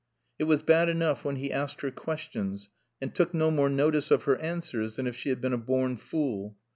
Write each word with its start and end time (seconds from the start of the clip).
It 0.39 0.45
was 0.45 0.63
bad 0.63 0.89
enough 0.89 1.23
when 1.23 1.35
he 1.35 1.53
asked 1.53 1.81
her 1.81 1.91
questions 1.91 2.69
and 2.99 3.13
took 3.13 3.35
no 3.35 3.51
more 3.51 3.69
notice 3.69 4.09
of 4.09 4.23
her 4.23 4.35
answers 4.37 4.95
than 4.95 5.05
if 5.05 5.15
she 5.15 5.29
had 5.29 5.41
been 5.41 5.53
a 5.53 5.59
born 5.59 5.95
fool. 5.95 6.57